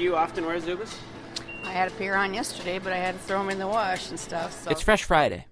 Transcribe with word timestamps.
do 0.00 0.04
you 0.04 0.16
often 0.16 0.46
wear 0.46 0.58
Zubaz? 0.58 0.96
I 1.62 1.72
had 1.72 1.88
a 1.88 1.94
pair 1.94 2.16
on 2.16 2.32
yesterday, 2.32 2.78
but 2.78 2.90
I 2.90 2.96
had 2.96 3.16
to 3.16 3.20
throw 3.20 3.38
them 3.38 3.50
in 3.50 3.58
the 3.58 3.66
wash 3.66 4.08
and 4.08 4.18
stuff. 4.18 4.64
So 4.64 4.70
It's 4.70 4.80
Fresh 4.80 5.04
Friday, 5.04 5.44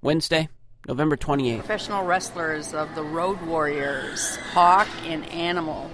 Wednesday, 0.00 0.48
November 0.88 1.18
28th. 1.18 1.58
professional 1.58 2.04
wrestlers 2.04 2.72
of 2.72 2.94
the 2.94 3.02
Road 3.02 3.42
Warriors, 3.42 4.36
Hawk 4.54 4.88
and 5.04 5.26
Animal, 5.26 5.90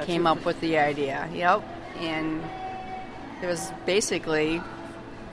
came 0.00 0.26
up 0.26 0.46
with 0.46 0.58
the 0.62 0.78
idea. 0.78 1.28
Yep, 1.34 1.62
and 1.98 2.42
it 3.42 3.46
was 3.46 3.70
basically 3.84 4.56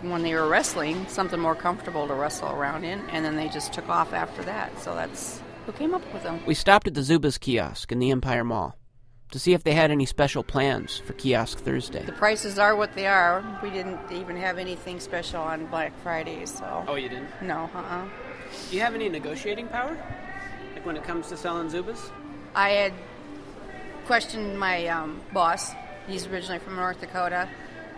when 0.01 0.23
they 0.23 0.33
were 0.33 0.49
wrestling 0.49 1.07
something 1.07 1.39
more 1.39 1.55
comfortable 1.55 2.05
to 2.05 2.13
wrestle 2.13 2.51
around 2.51 2.83
in, 2.83 2.99
and 3.11 3.23
then 3.23 3.37
they 3.37 3.47
just 3.47 3.71
took 3.71 3.87
off 3.87 4.11
after 4.11 4.43
that. 4.43 4.77
So 4.81 4.93
that's 4.93 5.41
who 5.65 5.71
came 5.71 5.93
up 5.93 6.01
with 6.13 6.23
them. 6.23 6.41
We 6.45 6.53
stopped 6.53 6.87
at 6.87 6.95
the 6.95 7.01
Zubaz 7.01 7.39
kiosk 7.39 7.93
in 7.93 7.99
the 7.99 8.11
Empire 8.11 8.43
Mall 8.43 8.75
to 9.31 9.39
see 9.39 9.53
if 9.53 9.63
they 9.63 9.73
had 9.73 9.91
any 9.91 10.05
special 10.05 10.43
plans 10.43 10.97
for 10.97 11.13
Kiosk 11.13 11.57
Thursday. 11.59 12.03
The 12.03 12.11
prices 12.13 12.57
are 12.57 12.75
what 12.75 12.93
they 12.95 13.07
are. 13.07 13.43
We 13.61 13.69
didn't 13.69 13.99
even 14.11 14.37
have 14.37 14.57
anything 14.57 14.99
special 14.99 15.41
on 15.41 15.65
Black 15.67 15.91
Friday, 16.01 16.45
so 16.45 16.85
Oh, 16.87 16.95
you 16.95 17.09
didn't? 17.09 17.27
no, 17.41 17.69
uh-uh. 17.75 18.05
Do 18.69 18.75
you 18.75 18.81
have 18.81 18.95
any 18.95 19.09
negotiating 19.09 19.67
power? 19.67 19.97
Like 20.73 20.85
when 20.85 20.95
it 20.95 21.03
comes 21.03 21.27
to 21.29 21.37
selling 21.37 21.69
Zubaz? 21.69 22.09
I 22.55 22.69
had 22.69 22.93
questioned 24.05 24.57
my 24.57 24.87
um, 24.87 25.21
boss. 25.33 25.73
He's 26.07 26.25
originally 26.27 26.59
from 26.59 26.77
North 26.77 27.01
Dakota, 27.01 27.49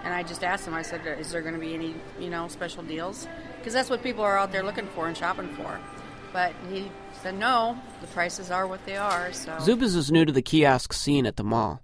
and 0.03 0.13
I 0.13 0.23
just 0.23 0.43
asked 0.43 0.65
him. 0.67 0.73
I 0.73 0.81
said, 0.81 1.05
"Is 1.19 1.31
there 1.31 1.41
going 1.41 1.53
to 1.53 1.59
be 1.59 1.75
any, 1.75 1.93
you 2.19 2.29
know, 2.31 2.47
special 2.47 2.81
deals?" 2.81 3.27
Because 3.59 3.73
that's 3.73 3.89
what 3.91 4.01
people 4.01 4.23
are 4.23 4.37
out 4.37 4.51
there 4.51 4.63
looking 4.63 4.87
for 4.87 5.07
and 5.07 5.15
shopping 5.15 5.49
for. 5.49 5.79
But 6.31 6.53
he 6.71 6.91
said, 7.21 7.37
"No, 7.37 7.77
the 8.01 8.07
prices 8.07 8.51
are 8.51 8.67
what 8.67 8.85
they 8.85 8.97
are." 8.97 9.31
So 9.33 9.51
Zubaz 9.59 9.95
is 9.95 10.11
new 10.11 10.25
to 10.25 10.31
the 10.31 10.41
kiosk 10.41 10.93
scene 10.93 11.25
at 11.25 11.37
the 11.37 11.43
mall, 11.43 11.81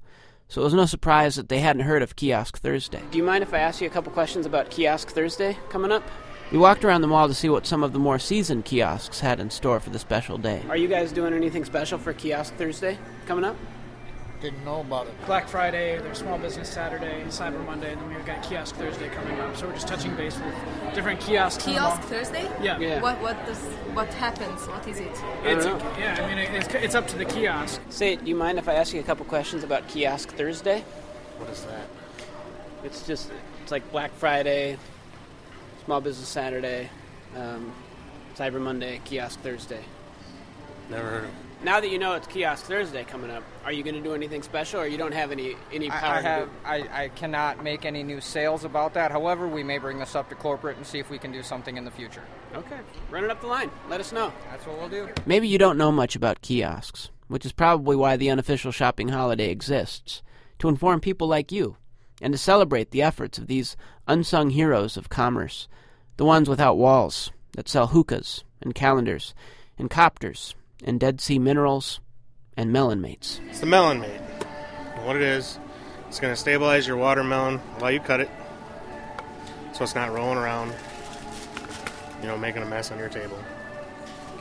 so 0.48 0.62
it 0.62 0.64
was 0.66 0.74
no 0.74 0.86
surprise 0.86 1.36
that 1.36 1.50
they 1.50 1.60
hadn't 1.60 1.84
heard 1.84 2.04
of 2.04 2.16
Kiosk 2.16 2.60
Thursday. 2.60 3.02
Do 3.12 3.18
you 3.18 3.24
mind 3.24 3.44
if 3.44 3.54
I 3.54 3.60
ask 3.60 3.82
you 3.82 3.88
a 3.88 3.92
couple 3.92 4.12
questions 4.12 4.46
about 4.46 4.70
Kiosk 4.70 5.10
Thursday 5.10 5.58
coming 5.70 5.92
up? 5.92 6.04
We 6.52 6.60
walked 6.60 6.86
around 6.86 7.02
the 7.02 7.08
mall 7.08 7.28
to 7.28 7.34
see 7.34 7.50
what 7.50 7.66
some 7.66 7.84
of 7.84 7.92
the 7.92 7.98
more 7.98 8.20
seasoned 8.20 8.66
kiosks 8.66 9.20
had 9.20 9.40
in 9.40 9.50
store 9.50 9.80
for 9.80 9.90
the 9.90 9.98
special 9.98 10.38
day. 10.38 10.62
Are 10.70 10.78
you 10.78 10.88
guys 10.88 11.12
doing 11.12 11.34
anything 11.34 11.66
special 11.66 11.98
for 11.98 12.14
Kiosk 12.14 12.54
Thursday 12.56 13.00
coming 13.26 13.44
up? 13.44 13.56
Didn't 14.42 14.66
know 14.66 14.82
about 14.82 15.08
it. 15.08 15.14
Black 15.26 15.48
Friday, 15.48 15.98
there's 16.00 16.20
Small 16.20 16.38
Business 16.38 16.70
Saturday, 16.70 17.24
Cyber 17.30 17.66
Monday, 17.66 17.94
and 17.94 18.02
then 18.02 18.10
we've 18.10 18.26
got 18.26 18.44
Kiosk 18.44 18.76
Thursday 18.76 19.10
coming 19.10 19.40
up. 19.40 19.56
So 19.56 19.66
we're 19.68 19.74
just 19.74 19.88
touching 19.88 20.14
base 20.16 20.38
with 20.38 20.94
different 20.94 21.20
kiosks. 21.22 21.64
Kiosk. 21.64 22.02
Thursday? 22.02 22.44
Yeah. 22.62 22.78
Yeah. 22.78 23.02
What 23.02 23.20
what 23.22 23.44
does 23.46 23.58
what 23.94 24.14
happens? 24.16 24.68
What 24.68 24.88
is 24.88 25.00
it? 25.00 25.08
It's 25.44 25.66
don't 25.66 25.82
yeah, 25.98 26.18
I 26.22 26.28
mean 26.28 26.38
it's, 26.38 26.74
it's 26.76 26.96
up 26.96 27.08
to 27.08 27.18
the 27.18 27.26
kiosk. 27.26 27.82
Say, 27.90 28.18
do 28.18 28.26
you 28.26 28.36
mind 28.36 28.60
if 28.60 28.68
I 28.68 28.74
ask 28.74 28.94
you 28.94 29.00
a 29.00 29.04
couple 29.04 29.26
questions 29.26 29.64
about 29.64 29.88
Kiosk 29.88 30.30
Thursday? 30.30 30.84
What 31.38 31.50
is 31.50 31.64
that? 31.64 31.88
It's 32.84 33.08
just, 33.08 33.32
it's 33.64 33.72
like 33.72 33.90
Black 33.92 34.12
Friday, 34.14 34.78
Small 35.86 36.02
Business 36.02 36.28
Saturday, 36.28 36.90
um, 37.36 37.72
Cyber 38.36 38.62
Monday, 38.62 39.02
Kiosk 39.06 39.40
Thursday. 39.40 39.84
Never 40.90 41.10
heard 41.10 41.24
of 41.24 41.30
it. 41.30 41.36
Now 41.64 41.80
that 41.80 41.90
you 41.90 41.98
know 41.98 42.14
it's 42.14 42.28
Kiosk 42.28 42.66
Thursday 42.66 43.04
coming 43.04 43.32
up, 43.32 43.44
are 43.64 43.72
you 43.72 43.84
going 43.84 43.96
to 43.96 44.02
do 44.02 44.14
anything 44.14 44.44
special, 44.44 44.82
or 44.82 44.88
you 44.88 44.98
don't 44.98 45.14
have 45.14 45.32
any 45.32 45.56
any 45.72 45.90
power? 45.90 46.00
I, 46.04 46.18
I 46.18 46.22
to 46.22 46.28
have. 46.28 46.48
do- 46.48 46.54
I, 46.66 47.04
I 47.04 47.08
cannot 47.10 47.64
make 47.64 47.86
any 47.86 48.04
new 48.04 48.22
sales 48.22 48.64
about 48.64 48.94
that. 48.94 49.12
However, 49.12 49.48
we 49.48 49.64
may 49.64 49.78
bring 49.78 49.98
this 49.98 50.16
up 50.16 50.30
to 50.30 50.36
corporate 50.36 50.78
and 50.78 50.86
see 50.86 51.00
if 51.00 51.10
we 51.10 51.18
can 51.18 51.32
do 51.32 51.42
something 51.42 51.78
in 51.78 51.86
the 51.86 51.92
future. 51.92 52.24
Okay, 52.54 52.78
run 53.10 53.24
it 53.24 53.32
up 53.32 53.42
the 53.42 53.48
line. 53.48 53.72
Let 53.90 54.00
us 54.00 54.12
know. 54.12 54.32
That's 54.52 54.66
what 54.68 54.78
we'll 54.78 54.90
do. 54.90 55.10
Maybe 55.26 55.48
you 55.48 55.58
don't 55.58 55.78
know 55.78 55.92
much 55.92 56.16
about 56.16 56.42
kiosks, 56.42 57.10
which 57.28 57.46
is 57.46 57.52
probably 57.52 57.96
why 57.96 58.16
the 58.18 58.30
unofficial 58.30 58.72
shopping 58.72 59.10
holiday 59.10 59.50
exists 59.50 60.22
to 60.60 60.70
inform 60.70 61.00
people 61.00 61.28
like 61.28 61.52
you 61.52 61.78
and 62.22 62.34
to 62.34 62.38
celebrate 62.38 62.92
the 62.92 63.02
efforts 63.02 63.38
of 63.38 63.48
these 63.48 63.76
unsung 64.08 64.52
heroes 64.52 64.98
of 64.98 65.10
commerce, 65.10 65.68
the 66.18 66.26
ones 66.26 66.48
without 66.48 66.78
walls 66.78 67.32
that 67.54 67.68
sell 67.68 67.88
hookahs 67.88 68.44
and 68.62 68.76
calendars 68.76 69.34
and 69.78 69.90
copters 69.90 70.54
and 70.84 71.00
Dead 71.00 71.22
Sea 71.22 71.40
minerals 71.40 72.00
and 72.58 72.72
melon 72.72 73.02
mates. 73.02 73.40
It's 73.50 73.60
the 73.60 73.66
melon 73.66 74.00
mate. 74.00 74.22
What 75.04 75.16
it 75.16 75.22
is, 75.22 75.60
it's 76.08 76.20
going 76.20 76.34
to 76.34 76.40
stabilize 76.40 76.88
your 76.88 76.98
watermelon 76.98 77.60
while 77.80 77.92
you 77.92 78.00
cut 78.00 78.20
it, 78.20 78.30
so 79.74 79.84
it's 79.84 79.96
not 79.96 80.12
rolling 80.12 80.38
around, 80.38 80.74
you 82.22 82.28
know, 82.28 82.38
making 82.38 82.64
a 82.64 82.66
mess 82.66 82.92
on 82.92 82.98
your 82.98 83.10
table. 83.10 83.38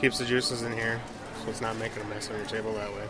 Keeps 0.01 0.17
the 0.17 0.25
juices 0.25 0.63
in 0.63 0.71
here, 0.71 0.99
so 1.43 1.49
it's 1.49 1.61
not 1.61 1.77
making 1.77 2.01
a 2.01 2.05
mess 2.05 2.29
on 2.29 2.37
your 2.37 2.45
table 2.45 2.73
that 2.73 2.91
way. 2.93 3.03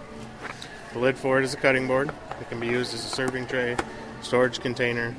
The 0.94 1.00
lid 1.00 1.18
for 1.18 1.40
it 1.40 1.46
is 1.46 1.53
a 1.53 1.58
cutting 1.58 1.88
board. 1.88 2.09
It 2.40 2.50
can 2.50 2.59
be 2.59 2.68
used 2.68 2.94
as 2.94 3.06
a 3.06 3.09
serving 3.09 3.47
tray, 3.47 3.78
storage 4.22 4.59
container. 4.59 5.16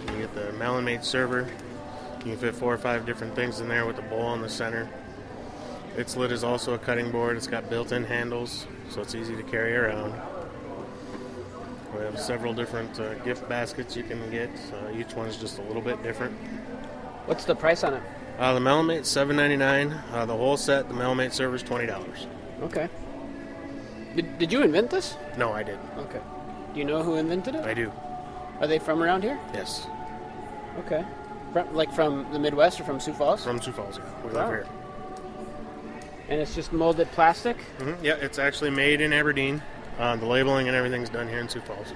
You 0.00 0.18
get 0.18 0.34
the 0.34 0.52
melon 0.52 0.84
mate 0.84 1.04
server. 1.04 1.48
You 2.18 2.24
can 2.24 2.36
fit 2.36 2.54
four 2.54 2.74
or 2.74 2.78
five 2.78 3.06
different 3.06 3.34
things 3.34 3.60
in 3.60 3.68
there 3.68 3.86
with 3.86 3.98
a 3.98 4.02
bowl 4.02 4.34
in 4.34 4.42
the 4.42 4.48
center. 4.48 4.88
Its 5.98 6.16
lid 6.16 6.30
is 6.30 6.44
also 6.44 6.74
a 6.74 6.78
cutting 6.78 7.10
board. 7.10 7.36
It's 7.36 7.48
got 7.48 7.68
built-in 7.68 8.04
handles, 8.04 8.68
so 8.88 9.00
it's 9.00 9.16
easy 9.16 9.34
to 9.34 9.42
carry 9.42 9.74
around. 9.74 10.14
We 11.92 12.04
have 12.04 12.20
several 12.20 12.52
different 12.54 13.00
uh, 13.00 13.14
gift 13.24 13.48
baskets 13.48 13.96
you 13.96 14.04
can 14.04 14.30
get. 14.30 14.48
Uh, 14.72 14.96
each 14.96 15.14
one's 15.14 15.36
just 15.36 15.58
a 15.58 15.62
little 15.62 15.82
bit 15.82 16.00
different. 16.04 16.32
What's 17.26 17.44
the 17.44 17.56
price 17.56 17.82
on 17.82 17.94
it? 17.94 18.02
Uh, 18.38 18.54
the 18.54 18.60
Melomate 18.60 19.04
seven 19.04 19.34
ninety 19.34 19.56
nine. 19.56 19.90
Uh, 20.12 20.24
the 20.24 20.36
whole 20.36 20.56
set, 20.56 20.86
the 20.86 20.94
Melomate 20.94 21.32
server 21.32 21.56
is 21.56 21.64
twenty 21.64 21.86
dollars. 21.86 22.28
Okay. 22.62 22.88
Did, 24.14 24.38
did 24.38 24.52
you 24.52 24.62
invent 24.62 24.90
this? 24.90 25.16
No, 25.36 25.52
I 25.52 25.64
didn't. 25.64 25.90
Okay. 25.98 26.20
Do 26.74 26.78
you 26.78 26.84
know 26.84 27.02
who 27.02 27.16
invented 27.16 27.56
it? 27.56 27.64
I 27.64 27.74
do. 27.74 27.90
Are 28.60 28.68
they 28.68 28.78
from 28.78 29.02
around 29.02 29.22
here? 29.24 29.38
Yes, 29.52 29.86
Okay. 30.78 31.04
From, 31.52 31.74
like 31.74 31.92
from 31.92 32.30
the 32.32 32.38
Midwest 32.38 32.78
or 32.80 32.84
from 32.84 33.00
Sioux 33.00 33.12
Falls? 33.14 33.42
from 33.42 33.60
Sioux 33.60 33.72
Falls. 33.72 33.98
Yeah. 33.98 34.26
We 34.26 34.30
live 34.32 34.48
here. 34.48 34.66
And 36.28 36.40
it's 36.40 36.54
just 36.54 36.72
molded 36.72 37.10
plastic? 37.12 37.56
hmm 37.78 37.92
Yeah, 38.02 38.14
it's 38.14 38.38
actually 38.38 38.70
made 38.70 39.00
in 39.00 39.12
Aberdeen. 39.12 39.62
Uh, 39.98 40.16
the 40.16 40.26
labeling 40.26 40.68
and 40.68 40.76
everything's 40.76 41.08
done 41.08 41.28
here 41.28 41.38
in 41.38 41.48
Sioux 41.48 41.60
Falls. 41.60 41.92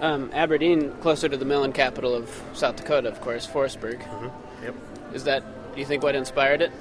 Um, 0.00 0.30
Aberdeen, 0.32 0.90
closer 1.00 1.28
to 1.28 1.36
the 1.36 1.44
melon 1.44 1.72
capital 1.72 2.14
of 2.14 2.42
South 2.54 2.76
Dakota, 2.76 3.08
of 3.08 3.20
course, 3.20 3.46
Forestburg. 3.46 4.00
Yep. 4.62 4.74
Is 5.14 5.24
that, 5.24 5.44
do 5.74 5.80
you 5.80 5.86
think, 5.86 6.02
what 6.02 6.16
inspired 6.16 6.60
it? 6.62 6.72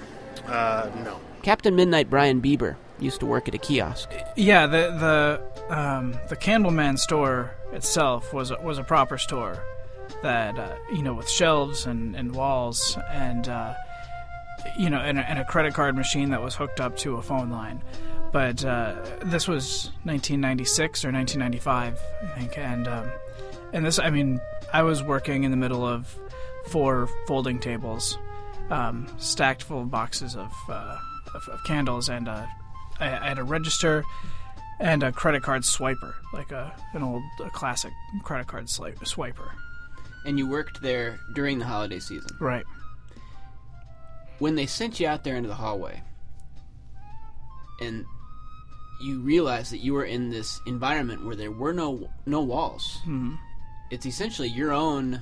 Uh, 0.47 0.89
no. 1.03 1.19
Captain 1.43 1.75
Midnight 1.75 2.09
Brian 2.09 2.41
Bieber 2.41 2.77
used 2.99 3.19
to 3.19 3.25
work 3.25 3.47
at 3.47 3.53
a 3.53 3.57
kiosk. 3.57 4.09
Yeah, 4.35 4.65
the 4.67 5.41
the 5.69 5.77
um, 5.77 6.15
the 6.29 6.35
Candleman 6.35 6.97
store 6.97 7.51
itself 7.73 8.33
was 8.33 8.51
a, 8.51 8.59
was 8.61 8.77
a 8.77 8.83
proper 8.83 9.17
store 9.17 9.63
that 10.23 10.57
uh, 10.57 10.75
you 10.93 11.01
know 11.01 11.13
with 11.13 11.29
shelves 11.29 11.85
and, 11.85 12.15
and 12.15 12.33
walls 12.35 12.97
and 13.11 13.47
uh, 13.49 13.73
you 14.77 14.89
know 14.89 14.99
and 14.99 15.19
a, 15.19 15.29
and 15.29 15.39
a 15.39 15.45
credit 15.45 15.73
card 15.73 15.95
machine 15.95 16.29
that 16.31 16.41
was 16.41 16.55
hooked 16.55 16.79
up 16.79 16.97
to 16.97 17.17
a 17.17 17.21
phone 17.21 17.49
line. 17.49 17.81
But 18.31 18.63
uh, 18.63 18.95
this 19.23 19.47
was 19.47 19.91
1996 20.03 21.03
or 21.03 21.11
1995, 21.11 21.99
I 22.21 22.39
think, 22.39 22.57
and 22.57 22.87
um, 22.87 23.11
and 23.73 23.85
this 23.85 23.99
I 23.99 24.09
mean 24.09 24.39
I 24.73 24.83
was 24.83 25.03
working 25.03 25.43
in 25.43 25.51
the 25.51 25.57
middle 25.57 25.85
of 25.85 26.15
four 26.67 27.09
folding 27.27 27.59
tables 27.59 28.17
um, 28.71 29.05
stacked 29.17 29.63
full 29.63 29.81
of 29.81 29.91
boxes 29.91 30.35
of, 30.35 30.51
uh, 30.69 30.97
of, 31.35 31.47
of 31.49 31.63
candles, 31.63 32.09
and 32.09 32.27
uh, 32.27 32.45
I, 32.99 33.17
I 33.17 33.27
had 33.29 33.37
a 33.37 33.43
register 33.43 34.03
and 34.79 35.03
a 35.03 35.11
credit 35.11 35.43
card 35.43 35.61
swiper, 35.61 36.13
like 36.33 36.51
a 36.51 36.73
an 36.93 37.03
old 37.03 37.21
a 37.43 37.49
classic 37.49 37.91
credit 38.23 38.47
card 38.47 38.65
swiper. 38.65 39.51
And 40.25 40.37
you 40.37 40.47
worked 40.47 40.81
there 40.81 41.19
during 41.33 41.59
the 41.59 41.65
holiday 41.65 41.99
season. 41.99 42.35
Right. 42.39 42.65
When 44.41 44.55
they 44.55 44.65
sent 44.65 44.99
you 44.99 45.05
out 45.07 45.23
there 45.23 45.35
into 45.35 45.47
the 45.49 45.53
hallway, 45.55 46.01
and 47.79 48.05
you 48.99 49.19
realized 49.21 49.71
that 49.71 49.79
you 49.83 49.93
were 49.93 50.03
in 50.05 50.29
this 50.31 50.59
environment 50.65 51.23
where 51.23 51.35
there 51.35 51.51
were 51.51 51.73
no 51.73 52.09
no 52.25 52.41
walls. 52.41 52.99
Mhm. 53.05 53.37
It's 53.91 54.07
essentially 54.07 54.47
your 54.49 54.71
own 54.73 55.21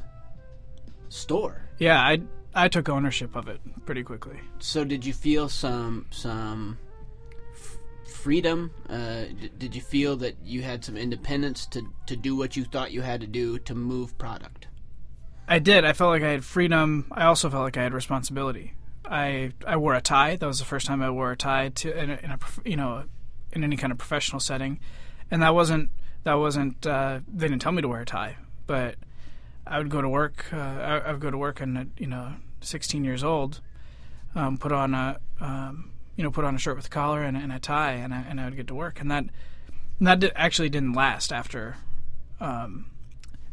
store. 1.09 1.63
Yeah, 1.79 1.99
I 1.99 2.21
I 2.55 2.69
took 2.69 2.87
ownership 2.87 3.35
of 3.35 3.49
it 3.49 3.59
pretty 3.85 4.03
quickly. 4.03 4.39
So 4.59 4.85
did 4.85 5.05
you 5.05 5.11
feel 5.11 5.49
some 5.49 6.05
some 6.11 6.77
f- 7.53 7.77
freedom? 8.07 8.71
Uh, 8.89 9.25
d- 9.39 9.51
did 9.57 9.75
you 9.75 9.81
feel 9.81 10.15
that 10.17 10.35
you 10.45 10.61
had 10.61 10.85
some 10.85 10.95
independence 10.95 11.65
to 11.67 11.81
to 12.05 12.15
do 12.15 12.37
what 12.37 12.55
you 12.55 12.63
thought 12.63 12.91
you 12.93 13.01
had 13.01 13.19
to 13.19 13.27
do 13.27 13.59
to 13.59 13.75
move 13.75 14.17
product? 14.17 14.67
I 15.45 15.59
did. 15.59 15.83
I 15.83 15.91
felt 15.91 16.11
like 16.11 16.23
I 16.23 16.29
had 16.31 16.45
freedom. 16.45 17.05
I 17.11 17.25
also 17.25 17.49
felt 17.49 17.63
like 17.63 17.75
I 17.75 17.83
had 17.83 17.93
responsibility. 17.93 18.75
I 19.09 19.53
I 19.65 19.75
wore 19.77 19.95
a 19.95 20.01
tie. 20.01 20.35
That 20.35 20.45
was 20.45 20.59
the 20.59 20.65
first 20.65 20.85
time 20.85 21.01
I 21.01 21.09
wore 21.09 21.31
a 21.31 21.37
tie 21.37 21.69
to 21.69 21.97
in 21.97 22.11
a, 22.11 22.19
in 22.21 22.31
a 22.31 22.39
you 22.63 22.75
know 22.75 23.05
in 23.51 23.63
any 23.63 23.75
kind 23.75 23.91
of 23.91 23.97
professional 23.97 24.39
setting, 24.39 24.79
and 25.31 25.41
that 25.41 25.55
wasn't 25.55 25.89
that 26.23 26.35
wasn't. 26.35 26.85
Uh, 26.85 27.21
they 27.27 27.47
didn't 27.47 27.61
tell 27.61 27.71
me 27.71 27.81
to 27.81 27.87
wear 27.87 28.01
a 28.01 28.05
tie, 28.05 28.37
but 28.67 28.95
I 29.65 29.77
would 29.77 29.89
go 29.89 30.01
to 30.01 30.09
work. 30.09 30.45
Uh, 30.53 30.57
I, 30.57 30.97
I 30.99 31.11
would 31.11 31.21
go 31.21 31.31
to 31.31 31.37
work 31.37 31.59
and 31.61 31.77
uh, 31.77 31.83
you 31.97 32.07
know, 32.07 32.33
16 32.61 33.03
years 33.03 33.23
old, 33.23 33.61
um, 34.35 34.57
put 34.57 34.71
on 34.71 34.93
a 34.93 35.19
um, 35.39 35.91
you 36.15 36.23
know 36.23 36.31
put 36.31 36.45
on 36.45 36.55
a 36.55 36.59
shirt 36.59 36.75
with 36.75 36.87
a 36.87 36.89
collar 36.89 37.23
and, 37.23 37.35
and 37.35 37.51
a 37.51 37.59
tie, 37.59 37.93
and 37.93 38.13
I, 38.13 38.21
and 38.29 38.39
I 38.39 38.45
would 38.45 38.55
get 38.55 38.67
to 38.67 38.75
work, 38.75 39.01
and 39.01 39.09
that 39.09 39.25
that 40.01 40.19
di- 40.19 40.31
actually 40.35 40.69
didn't 40.69 40.93
last 40.93 41.33
after 41.33 41.77
um, 42.39 42.87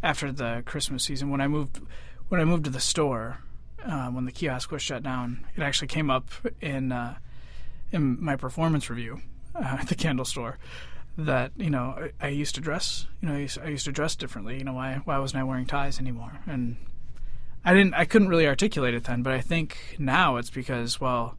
after 0.02 0.30
the 0.32 0.62
Christmas 0.66 1.04
season. 1.04 1.30
When 1.30 1.40
I 1.40 1.48
moved 1.48 1.80
when 2.28 2.40
I 2.40 2.44
moved 2.44 2.64
to 2.64 2.70
the 2.70 2.80
store, 2.80 3.38
uh, 3.86 4.08
when 4.08 4.24
the 4.24 4.32
kiosk 4.32 4.70
was 4.70 4.82
shut 4.82 5.02
down, 5.02 5.46
it 5.56 5.62
actually 5.62 5.88
came 5.88 6.10
up 6.10 6.28
in 6.60 6.92
uh, 6.92 7.16
in 7.92 8.22
my 8.22 8.36
performance 8.36 8.90
review 8.90 9.20
uh, 9.54 9.60
at 9.80 9.88
the 9.88 9.94
candle 9.94 10.24
store 10.24 10.58
that 11.18 11.52
you 11.56 11.70
know 11.70 12.10
I, 12.20 12.26
I 12.26 12.28
used 12.28 12.54
to 12.56 12.60
dress 12.60 13.06
you 13.22 13.28
know 13.28 13.34
I 13.34 13.38
used, 13.38 13.58
I 13.58 13.68
used 13.68 13.84
to 13.86 13.92
dress 13.92 14.16
differently. 14.16 14.58
You 14.58 14.64
know 14.64 14.74
why 14.74 15.00
why 15.04 15.18
wasn't 15.18 15.40
I 15.40 15.44
wearing 15.44 15.66
ties 15.66 15.98
anymore? 15.98 16.40
And 16.46 16.76
I 17.64 17.72
didn't 17.74 17.94
I 17.94 18.04
couldn't 18.04 18.28
really 18.28 18.46
articulate 18.46 18.94
it 18.94 19.04
then, 19.04 19.22
but 19.22 19.32
I 19.32 19.40
think 19.40 19.96
now 19.98 20.36
it's 20.36 20.50
because 20.50 21.00
well, 21.00 21.36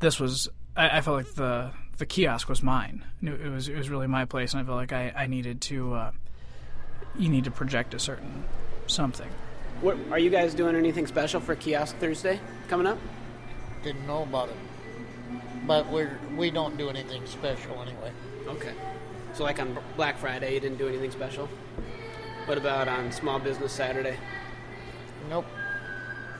this 0.00 0.18
was 0.20 0.48
I, 0.76 0.98
I 0.98 1.00
felt 1.00 1.16
like 1.16 1.34
the 1.34 1.70
the 1.98 2.06
kiosk 2.06 2.48
was 2.48 2.62
mine. 2.62 3.04
It 3.22 3.50
was 3.50 3.68
it 3.68 3.76
was 3.76 3.88
really 3.88 4.06
my 4.06 4.24
place, 4.24 4.52
and 4.52 4.60
I 4.60 4.64
felt 4.64 4.76
like 4.76 4.92
I 4.92 5.12
I 5.16 5.26
needed 5.26 5.60
to 5.62 5.94
uh, 5.94 6.10
you 7.16 7.28
need 7.28 7.44
to 7.44 7.50
project 7.50 7.94
a 7.94 7.98
certain 7.98 8.44
something. 8.86 9.28
What, 9.82 9.96
are 10.12 10.18
you 10.20 10.30
guys 10.30 10.54
doing 10.54 10.76
anything 10.76 11.08
special 11.08 11.40
for 11.40 11.56
Kiosk 11.56 11.96
Thursday 11.96 12.38
coming 12.68 12.86
up? 12.86 12.98
Didn't 13.82 14.06
know 14.06 14.22
about 14.22 14.48
it. 14.48 14.54
But 15.66 15.88
we're 15.90 16.20
we 16.36 16.52
don't 16.52 16.78
do 16.78 16.88
anything 16.88 17.26
special 17.26 17.82
anyway. 17.82 18.12
Okay. 18.46 18.74
So, 19.32 19.42
like 19.42 19.58
on 19.58 19.76
Black 19.96 20.18
Friday, 20.18 20.54
you 20.54 20.60
didn't 20.60 20.78
do 20.78 20.86
anything 20.86 21.10
special? 21.10 21.48
What 22.46 22.58
about 22.58 22.86
on 22.86 23.10
Small 23.10 23.40
Business 23.40 23.72
Saturday? 23.72 24.16
Nope. 25.28 25.46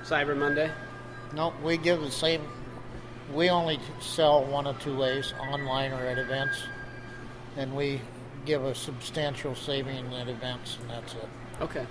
Cyber 0.04 0.36
Monday? 0.36 0.70
Nope. 1.34 1.54
We 1.64 1.78
give 1.78 2.00
the 2.00 2.12
same. 2.12 2.42
We 3.34 3.50
only 3.50 3.80
sell 4.00 4.44
one 4.44 4.68
of 4.68 4.78
two 4.80 4.96
ways: 4.96 5.34
online 5.50 5.90
or 5.90 6.06
at 6.06 6.18
events, 6.18 6.62
and 7.56 7.74
we 7.74 8.00
give 8.44 8.64
a 8.64 8.74
substantial 8.74 9.56
saving 9.56 10.14
at 10.14 10.28
events, 10.28 10.78
and 10.80 10.90
that's 10.90 11.14
it. 11.14 11.28
Okay. 11.60 11.86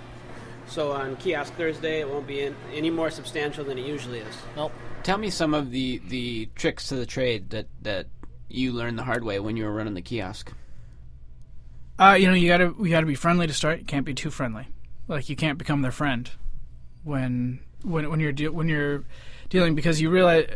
So 0.66 0.92
on 0.92 1.16
Kiosk 1.16 1.54
Thursday, 1.54 2.00
it 2.00 2.08
won't 2.08 2.26
be 2.26 2.40
in, 2.40 2.56
any 2.72 2.90
more 2.90 3.10
substantial 3.10 3.64
than 3.64 3.78
it 3.78 3.86
usually 3.86 4.20
is. 4.20 4.34
Nope. 4.56 4.72
Tell 5.02 5.18
me 5.18 5.30
some 5.30 5.54
of 5.54 5.70
the, 5.70 6.00
the 6.08 6.48
tricks 6.54 6.88
to 6.88 6.94
the 6.94 7.06
trade 7.06 7.50
that, 7.50 7.66
that 7.82 8.06
you 8.48 8.72
learned 8.72 8.98
the 8.98 9.04
hard 9.04 9.24
way 9.24 9.40
when 9.40 9.56
you 9.56 9.64
were 9.64 9.72
running 9.72 9.94
the 9.94 10.02
kiosk. 10.02 10.52
Uh, 11.98 12.14
you 12.14 12.26
know, 12.26 12.34
you 12.34 12.48
gotta 12.48 12.74
you 12.80 12.88
gotta 12.88 13.06
be 13.06 13.14
friendly 13.14 13.46
to 13.46 13.52
start. 13.52 13.78
You 13.78 13.84
can't 13.84 14.06
be 14.06 14.14
too 14.14 14.30
friendly. 14.30 14.66
Like 15.08 15.28
you 15.28 15.36
can't 15.36 15.58
become 15.58 15.82
their 15.82 15.92
friend 15.92 16.28
when 17.04 17.60
when 17.82 18.08
when 18.10 18.18
you're 18.18 18.32
de- 18.32 18.48
when 18.48 18.68
you're 18.68 19.04
dealing 19.48 19.74
because 19.74 20.00
you 20.00 20.10
realize. 20.10 20.46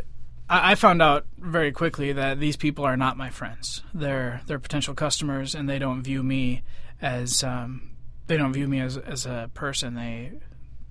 I 0.49 0.73
I 0.73 0.75
found 0.77 1.03
out 1.03 1.27
very 1.39 1.73
quickly 1.73 2.13
that 2.13 2.41
these 2.41 2.57
people 2.57 2.85
are 2.85 2.97
not 2.97 3.17
my 3.17 3.31
friends. 3.31 3.83
They're 3.93 4.41
they're 4.47 4.59
potential 4.59 4.95
customers, 4.95 5.55
and 5.55 5.69
they 5.69 5.79
don't 5.79 6.03
view 6.03 6.23
me 6.23 6.63
as 7.01 7.45
um, 7.45 7.91
they 8.27 8.37
don't 8.37 8.53
view 8.53 8.69
me 8.69 8.81
as 8.81 8.97
as 8.97 9.27
a 9.27 9.51
person. 9.55 9.95
They 9.95 10.33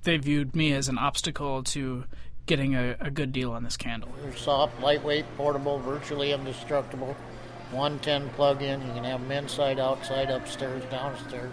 they 0.04 0.18
viewed 0.18 0.56
me 0.56 0.74
as 0.74 0.88
an 0.88 0.98
obstacle 0.98 1.64
to 1.64 2.06
getting 2.46 2.76
a, 2.76 2.96
a 3.00 3.10
good 3.10 3.32
deal 3.32 3.52
on 3.52 3.64
this 3.64 3.76
candle. 3.76 4.10
They're 4.22 4.36
soft, 4.36 4.80
lightweight, 4.80 5.26
portable, 5.36 5.80
virtually 5.80 6.32
indestructible. 6.32 7.16
110 7.72 8.30
plug-in. 8.36 8.80
You 8.86 8.94
can 8.94 9.04
have 9.04 9.20
them 9.22 9.32
inside, 9.32 9.80
outside, 9.80 10.30
upstairs, 10.30 10.84
downstairs. 10.92 11.52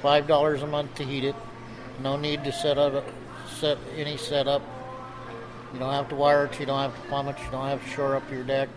Five 0.00 0.26
dollars 0.26 0.62
a 0.62 0.66
month 0.66 0.94
to 0.96 1.04
heat 1.04 1.24
it. 1.24 1.34
No 2.02 2.16
need 2.16 2.44
to 2.44 2.52
set 2.52 2.78
up 2.78 3.04
set 3.48 3.78
any 3.96 4.16
setup. 4.16 4.62
You 5.72 5.78
don't 5.80 5.92
have 5.92 6.08
to 6.10 6.14
wire 6.14 6.46
it. 6.46 6.60
You 6.60 6.66
don't 6.66 6.78
have 6.78 6.94
to 6.94 7.08
plumb 7.08 7.28
it. 7.28 7.36
You 7.38 7.50
don't 7.50 7.66
have 7.66 7.82
to 7.82 7.90
shore 7.90 8.16
up 8.16 8.30
your 8.30 8.44
deck. 8.44 8.68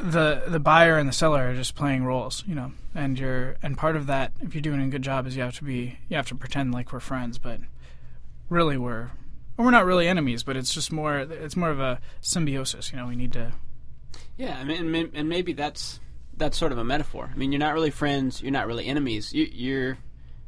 The 0.00 0.44
the 0.46 0.60
buyer 0.60 0.98
and 0.98 1.08
the 1.08 1.12
seller 1.12 1.48
are 1.48 1.54
just 1.54 1.74
playing 1.74 2.04
roles, 2.04 2.44
you 2.46 2.54
know, 2.54 2.72
and 2.94 3.18
you're 3.18 3.56
and 3.62 3.76
part 3.76 3.96
of 3.96 4.06
that, 4.06 4.32
if 4.40 4.54
you're 4.54 4.62
doing 4.62 4.80
a 4.80 4.88
good 4.88 5.02
job, 5.02 5.26
is 5.26 5.36
you 5.36 5.42
have 5.42 5.56
to 5.58 5.64
be 5.64 5.98
you 6.08 6.16
have 6.16 6.28
to 6.28 6.34
pretend 6.34 6.72
like 6.72 6.92
we're 6.92 7.00
friends, 7.00 7.38
but 7.38 7.60
really 8.48 8.76
we're 8.76 9.10
we're 9.56 9.70
not 9.70 9.86
really 9.86 10.06
enemies, 10.06 10.42
but 10.42 10.56
it's 10.56 10.72
just 10.74 10.92
more 10.92 11.18
it's 11.18 11.56
more 11.56 11.70
of 11.70 11.80
a 11.80 12.00
symbiosis, 12.20 12.92
you 12.92 12.98
know. 12.98 13.06
We 13.06 13.16
need 13.16 13.32
to 13.32 13.52
Yeah, 14.36 14.58
I 14.58 14.64
mean, 14.64 15.10
and 15.14 15.28
maybe 15.28 15.52
that's 15.52 16.00
that's 16.36 16.58
sort 16.58 16.72
of 16.72 16.78
a 16.78 16.84
metaphor. 16.84 17.30
I 17.32 17.36
mean, 17.36 17.52
you're 17.52 17.58
not 17.58 17.74
really 17.74 17.90
friends. 17.90 18.42
You're 18.42 18.52
not 18.52 18.66
really 18.66 18.86
enemies. 18.86 19.32
You, 19.32 19.48
you're 19.50 19.98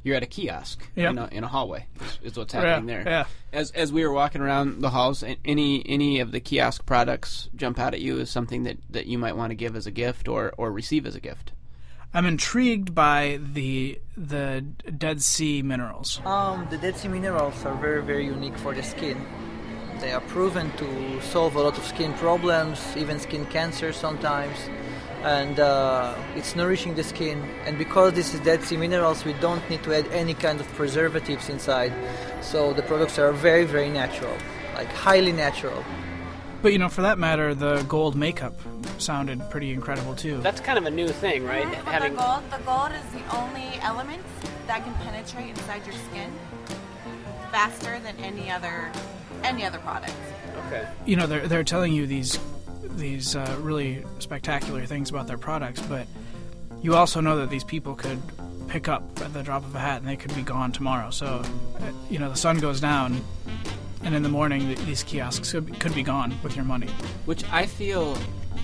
you're 0.03 0.17
at 0.17 0.23
a 0.23 0.27
kiosk 0.27 0.81
Yep. 0.97 1.11
in, 1.11 1.19
a, 1.19 1.27
in 1.33 1.45
a 1.45 1.49
hallway. 1.49 1.87
Is, 2.01 2.19
is 2.33 2.39
what's 2.39 2.53
happening 2.53 2.89
Yeah, 2.89 3.03
there. 3.05 3.13
yeah. 3.13 3.25
As 3.53 3.71
as 3.73 3.93
we 3.93 4.05
were 4.07 4.13
walking 4.13 4.41
around 4.41 4.81
the 4.81 4.91
halls, 4.91 5.25
any 5.45 5.83
any 5.89 6.21
of 6.21 6.33
the 6.33 6.41
kiosk 6.41 6.87
products 6.87 7.49
jump 7.57 7.79
out 7.79 7.95
at 7.95 8.01
you 8.01 8.19
as 8.21 8.31
something 8.31 8.63
that, 8.65 8.77
that 8.91 9.07
you 9.07 9.19
might 9.19 9.37
want 9.37 9.51
to 9.51 9.55
give 9.55 9.75
as 9.77 9.87
a 9.87 9.91
gift 9.91 10.29
or, 10.29 10.53
or 10.57 10.71
receive 10.73 11.07
as 11.07 11.15
a 11.15 11.21
gift. 11.21 11.53
I'm 12.15 12.25
intrigued 12.25 12.95
by 12.95 13.39
the 13.53 14.01
the 14.17 14.65
Dead 14.97 15.21
Sea 15.23 15.63
minerals. 15.63 16.21
Um, 16.25 16.67
the 16.71 16.79
Dead 16.79 16.97
Sea 16.97 17.09
minerals 17.09 17.65
are 17.67 17.75
very, 17.75 18.03
very 18.03 18.25
unique 18.27 18.57
for 18.57 18.73
the 18.75 18.83
skin. 18.83 19.25
They 20.01 20.13
are 20.13 20.21
proven 20.23 20.71
to 20.79 21.21
solve 21.23 21.57
a 21.57 21.61
lot 21.61 21.77
of 21.77 21.85
skin 21.85 22.13
problems, 22.15 22.81
even 22.97 23.19
skin 23.19 23.45
cancer 23.47 23.93
sometimes, 23.93 24.57
and 25.23 25.59
uh, 25.61 26.15
it's 26.37 26.55
nourishing 26.55 26.95
the 26.95 27.05
skin. 27.05 27.43
And 27.65 27.77
because 27.79 28.13
this 28.15 28.35
is 28.35 28.41
Dead 28.41 28.63
Sea 28.63 28.77
minerals, 28.77 29.25
we 29.25 29.33
don't 29.35 29.69
need 29.69 29.83
to 29.85 29.95
add 29.95 30.07
any 30.09 30.35
kind 30.35 30.61
of 30.61 30.69
preservatives 30.75 31.49
inside. 31.49 31.93
So 32.41 32.73
the 32.73 32.83
products 32.83 33.19
are 33.19 33.33
very, 33.33 33.65
very 33.65 33.91
natural, 33.91 34.37
like 34.75 34.89
highly 34.89 35.33
natural. 35.33 35.85
But 36.63 36.73
you 36.73 36.79
know, 36.79 36.89
for 36.89 37.03
that 37.03 37.19
matter, 37.19 37.55
the 37.55 37.83
gold 37.85 38.17
makeup 38.17 38.59
sounded 38.99 39.49
pretty 39.51 39.73
incredible 39.73 40.15
too. 40.15 40.39
That's 40.39 40.61
kind 40.61 40.79
of 40.79 40.87
a 40.87 40.91
new 40.91 41.09
thing, 41.09 41.45
right? 41.45 41.67
But 41.85 42.03
the 42.03 42.11
gold, 42.11 42.43
the 42.51 42.59
gold 42.65 42.93
is 42.93 43.05
the 43.13 43.37
only 43.37 43.79
element 43.81 44.23
that 44.67 44.83
can 44.85 44.95
penetrate 44.95 45.51
inside 45.51 45.87
your 45.87 45.95
skin 45.95 46.33
faster 47.53 47.99
than 48.01 48.17
any 48.19 48.51
other 48.51 48.91
any 49.45 49.65
other 49.65 49.79
product. 49.79 50.13
okay. 50.67 50.89
you 51.07 51.17
know 51.17 51.27
they're 51.27 51.47
they're 51.47 51.65
telling 51.65 51.93
you 51.93 52.07
these 52.07 52.39
these 52.99 53.37
uh, 53.37 53.57
really 53.61 54.05
spectacular 54.19 54.85
things 54.87 55.11
about 55.11 55.27
their 55.27 55.39
products, 55.39 55.81
but 55.83 56.07
you 56.83 56.95
also 56.95 57.21
know 57.21 57.37
that 57.39 57.51
these 57.51 57.65
people 57.65 57.95
could 57.95 58.21
pick 58.69 58.89
up 58.89 59.03
at 59.23 59.33
the 59.33 59.43
drop 59.43 59.65
of 59.65 59.75
a 59.75 59.79
hat 59.79 60.01
and 60.01 60.09
they 60.09 60.17
could 60.17 60.35
be 60.35 60.43
gone 60.43 60.73
tomorrow. 60.73 61.11
So, 61.11 61.43
uh, 61.81 61.93
you 62.11 62.19
know, 62.19 62.29
the 62.29 62.37
sun 62.37 62.59
goes 62.59 62.81
down, 62.81 63.21
and 64.03 64.15
in 64.15 64.23
the 64.23 64.29
morning 64.29 64.61
th- 64.67 64.79
these 64.81 65.03
kiosks 65.03 65.53
could 65.53 65.67
be, 65.67 65.73
could 65.73 65.95
be 65.95 66.03
gone 66.03 66.35
with 66.43 66.55
your 66.57 66.65
money. 66.65 66.89
which 67.27 67.45
I 67.53 67.67
feel 67.67 68.17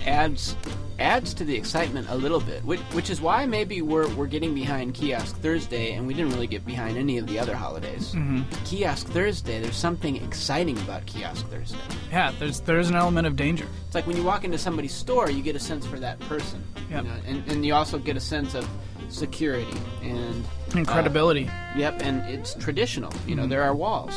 adds 0.05 0.55
adds 0.97 1.33
to 1.33 1.43
the 1.43 1.53
excitement 1.53 2.07
a 2.09 2.15
little 2.15 2.39
bit, 2.39 2.63
which, 2.63 2.79
which 2.93 3.09
is 3.09 3.19
why 3.19 3.45
maybe 3.45 3.81
we're, 3.81 4.07
we're 4.15 4.27
getting 4.27 4.53
behind 4.55 4.93
Kiosk 4.93 5.35
Thursday, 5.41 5.91
and 5.91 6.07
we 6.07 6.13
didn't 6.13 6.31
really 6.31 6.47
get 6.47 6.65
behind 6.65 6.97
any 6.97 7.17
of 7.17 7.27
the 7.27 7.37
other 7.37 7.53
holidays. 7.53 8.13
Mm-hmm. 8.15 8.43
Kiosk 8.63 9.05
Thursday, 9.07 9.59
there's 9.59 9.75
something 9.75 10.15
exciting 10.23 10.77
about 10.79 11.05
Kiosk 11.05 11.45
Thursday. 11.49 11.77
Yeah, 12.11 12.31
there's 12.39 12.61
there's 12.61 12.89
an 12.89 12.95
element 12.95 13.27
of 13.27 13.35
danger. 13.35 13.65
It's 13.87 13.95
like 13.95 14.07
when 14.07 14.15
you 14.15 14.23
walk 14.23 14.45
into 14.45 14.57
somebody's 14.57 14.93
store, 14.93 15.29
you 15.29 15.43
get 15.43 15.57
a 15.57 15.59
sense 15.59 15.85
for 15.85 15.99
that 15.99 16.17
person, 16.21 16.63
Yep. 16.89 17.03
you 17.03 17.09
know, 17.09 17.15
and, 17.27 17.51
and 17.51 17.65
you 17.65 17.73
also 17.73 17.97
get 17.97 18.15
a 18.15 18.21
sense 18.21 18.55
of 18.55 18.65
security 19.09 19.77
and 20.01 20.45
And 20.75 20.87
credibility. 20.87 21.49
Yep, 21.75 22.01
and 22.03 22.21
it's 22.29 22.53
traditional. 22.53 23.11
You 23.27 23.35
know, 23.35 23.47
there 23.47 23.63
are 23.63 23.75
walls, 23.75 24.15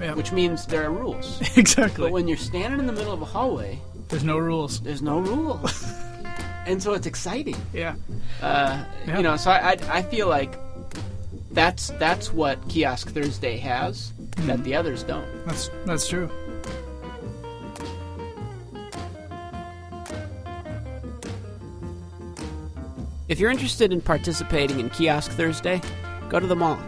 Yep. 0.00 0.16
which 0.16 0.32
means 0.32 0.66
there 0.66 0.84
are 0.84 0.90
rules. 0.90 1.40
exactly. 1.56 2.04
But 2.04 2.12
when 2.12 2.28
you're 2.28 2.36
standing 2.36 2.78
in 2.80 2.86
the 2.86 2.92
middle 2.92 3.12
of 3.12 3.20
a 3.22 3.24
hallway, 3.24 3.78
there's 4.08 4.24
no 4.24 4.38
rules. 4.38 4.80
there's 4.80 5.02
no 5.02 5.18
rules, 5.18 5.84
and 6.66 6.82
so 6.82 6.92
it's 6.94 7.06
exciting. 7.06 7.56
Yeah. 7.72 7.94
Uh, 8.40 8.84
Yeah. 9.06 9.16
You 9.16 9.22
know, 9.22 9.36
so 9.36 9.50
I, 9.50 9.72
I 9.72 9.76
I 9.98 10.02
feel 10.02 10.28
like 10.28 10.54
that's 11.50 11.90
that's 11.98 12.32
what 12.32 12.56
Kiosk 12.68 13.10
Thursday 13.10 13.56
has 13.58 14.12
that 14.46 14.62
the 14.64 14.74
others 14.74 15.02
don't. 15.02 15.26
That's 15.46 15.68
that's 15.84 16.08
true. 16.08 16.30
If 23.28 23.38
you're 23.38 23.50
interested 23.50 23.92
in 23.92 24.00
participating 24.00 24.80
in 24.80 24.88
Kiosk 24.90 25.30
Thursday, 25.32 25.80
go 26.30 26.40
to 26.40 26.46
the 26.46 26.56
mall. 26.56 26.80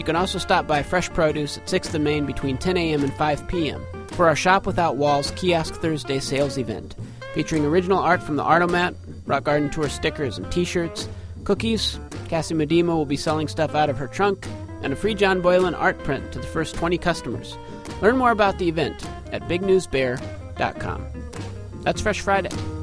You 0.00 0.04
can 0.04 0.16
also 0.16 0.38
stop 0.38 0.66
by 0.66 0.82
Fresh 0.82 1.10
Produce 1.10 1.58
at 1.58 1.66
6th 1.66 1.92
and 1.92 2.02
Main 2.02 2.24
between 2.24 2.56
10 2.56 2.78
a.m. 2.78 3.02
and 3.02 3.12
5 3.12 3.46
p.m. 3.48 3.84
for 4.12 4.28
our 4.28 4.34
Shop 4.34 4.64
Without 4.64 4.96
Walls 4.96 5.30
Kiosk 5.32 5.74
Thursday 5.74 6.20
sales 6.20 6.56
event, 6.56 6.94
featuring 7.34 7.66
original 7.66 7.98
art 7.98 8.22
from 8.22 8.36
the 8.36 8.42
Artomat, 8.42 8.94
Rock 9.26 9.44
Garden 9.44 9.68
Tour 9.68 9.90
stickers 9.90 10.38
and 10.38 10.50
t-shirts, 10.50 11.06
cookies, 11.44 12.00
Cassie 12.28 12.54
Medema 12.54 12.96
will 12.96 13.04
be 13.04 13.18
selling 13.18 13.46
stuff 13.46 13.74
out 13.74 13.90
of 13.90 13.98
her 13.98 14.06
trunk, 14.06 14.46
and 14.80 14.94
a 14.94 14.96
free 14.96 15.12
John 15.12 15.42
Boylan 15.42 15.74
art 15.74 16.02
print 16.02 16.32
to 16.32 16.38
the 16.38 16.46
first 16.46 16.76
20 16.76 16.96
customers. 16.96 17.58
Learn 18.00 18.16
more 18.16 18.30
about 18.30 18.58
the 18.58 18.70
event 18.70 19.06
at 19.32 19.42
bignewsbear.com. 19.48 21.06
That's 21.82 22.00
Fresh 22.00 22.20
Friday. 22.20 22.79